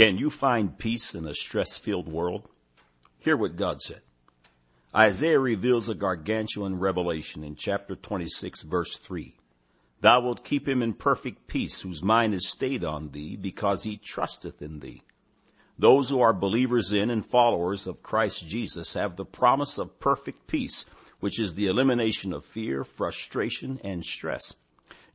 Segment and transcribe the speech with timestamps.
[0.00, 2.48] Can you find peace in a stress filled world?
[3.18, 4.00] Hear what God said.
[4.96, 9.36] Isaiah reveals a gargantuan revelation in chapter 26 verse 3.
[10.00, 13.98] Thou wilt keep him in perfect peace whose mind is stayed on thee because he
[13.98, 15.02] trusteth in thee.
[15.78, 20.46] Those who are believers in and followers of Christ Jesus have the promise of perfect
[20.46, 20.86] peace,
[21.18, 24.54] which is the elimination of fear, frustration, and stress.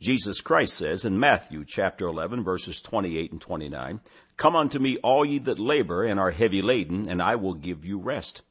[0.06, 4.00] Jesus Christ says in Matthew chapter 11 verses 28 and 29,
[4.38, 7.86] Come unto me all ye that labor and are heavy laden, and I will give
[7.86, 8.44] you rest.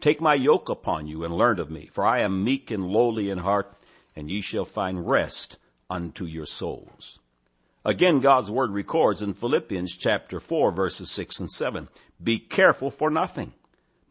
[0.00, 3.30] Take my yoke upon you and learn of me, for I am meek and lowly
[3.30, 3.72] in heart,
[4.16, 7.20] and ye shall find rest unto your souls.
[7.84, 11.88] Again, God's word records in Philippians chapter 4 verses 6 and 7,
[12.20, 13.52] Be careful for nothing,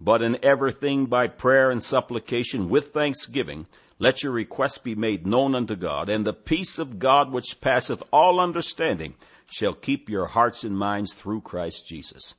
[0.06, 3.66] but in everything by prayer and supplication with thanksgiving,
[3.98, 8.04] let your requests be made known unto God, and the peace of God which passeth
[8.14, 9.16] all understanding
[9.48, 12.36] shall keep your hearts and minds through Christ Jesus.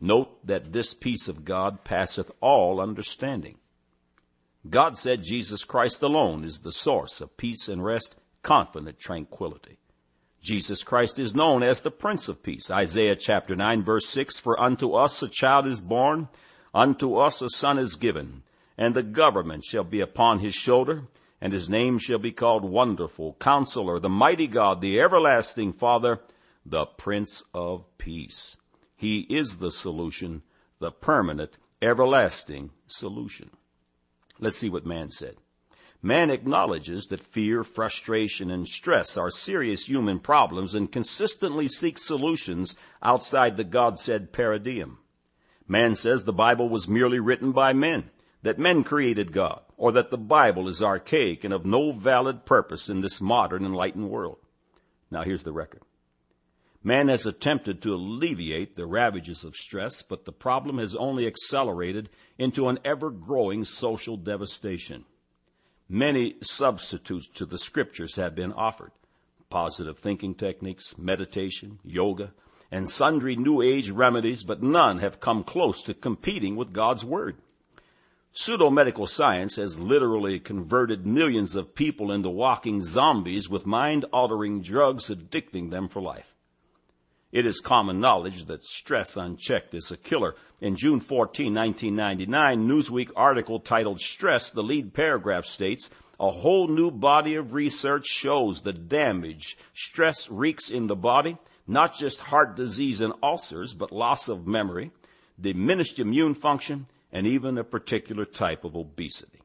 [0.00, 3.58] Note that this peace of God passeth all understanding.
[4.68, 9.76] God said Jesus Christ alone is the source of peace and rest, confident tranquility.
[10.42, 12.70] Jesus Christ is known as the Prince of Peace.
[12.70, 16.28] Isaiah chapter 9 verse 6, For unto us a child is born,
[16.76, 18.42] unto us a son is given,
[18.76, 21.02] and the government shall be upon his shoulder,
[21.40, 26.20] and his name shall be called Wonderful, Counselor, the Mighty God, the Everlasting Father,
[26.66, 28.58] the Prince of Peace.
[28.94, 30.42] He is the solution,
[30.78, 33.48] the permanent, everlasting solution.
[34.38, 35.36] Let's see what man said.
[36.02, 42.76] Man acknowledges that fear, frustration, and stress are serious human problems and consistently seeks solutions
[43.02, 44.98] outside the God said paradigm.
[45.68, 48.10] Man says the Bible was merely written by men
[48.42, 52.88] that men created God, or that the Bible is archaic and of no valid purpose
[52.88, 54.38] in this modern enlightened world.
[55.10, 55.82] Now here's the record.
[56.84, 62.08] Man has attempted to alleviate the ravages of stress, but the problem has only accelerated
[62.38, 65.04] into an ever growing social devastation.
[65.88, 68.92] Many substitutes to the scriptures have been offered.
[69.50, 72.32] Positive thinking techniques, meditation, yoga,
[72.70, 77.36] and sundry new age remedies, but none have come close to competing with God's Word.
[78.32, 85.70] Pseudo-medical science has literally converted millions of people into walking zombies with mind-altering drugs addicting
[85.70, 86.30] them for life.
[87.32, 90.36] It is common knowledge that stress unchecked is a killer.
[90.60, 95.90] In June 14, 1999, Newsweek article titled Stress, the lead paragraph states,
[96.20, 101.94] a whole new body of research shows the damage stress wreaks in the body, not
[101.94, 104.90] just heart disease and ulcers, but loss of memory,
[105.40, 109.40] diminished immune function, and even a particular type of obesity.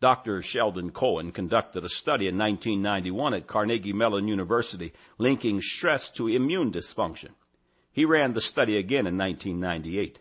[0.00, 0.42] Dr.
[0.42, 6.72] Sheldon Cohen conducted a study in 1991 at Carnegie Mellon University linking stress to immune
[6.72, 7.30] dysfunction.
[7.92, 10.18] He ran the study again in 1998.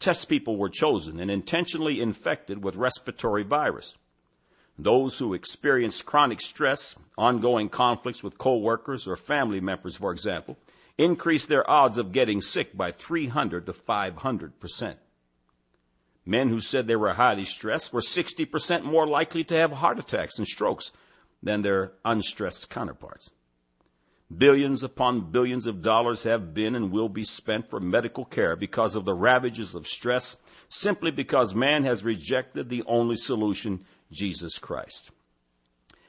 [0.00, 3.94] Test people were chosen and intentionally infected with respiratory virus.
[4.78, 10.58] Those who experienced chronic stress, ongoing conflicts with coworkers or family members, for example,
[10.98, 14.98] increased their odds of getting sick by 300 to 500 percent.
[16.26, 20.38] Men who said they were highly stressed were 60% more likely to have heart attacks
[20.38, 20.90] and strokes
[21.42, 23.30] than their unstressed counterparts.
[24.34, 28.96] Billions upon billions of dollars have been and will be spent for medical care because
[28.96, 30.36] of the ravages of stress,
[30.68, 35.12] simply because man has rejected the only solution, Jesus Christ.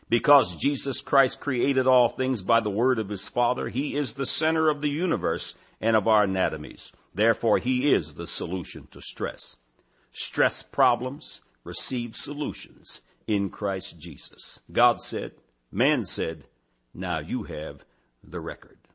[0.10, 4.26] Because Jesus Christ created all things by the word of his Father, he is the
[4.26, 6.92] center of the universe and of our anatomies.
[7.14, 9.58] Therefore, he is the solution to stress
[10.12, 14.60] stress problems, receive solutions in Christ Jesus.
[14.72, 15.34] God said,
[15.72, 16.44] man said,
[16.94, 17.84] now you have
[18.24, 18.87] the record.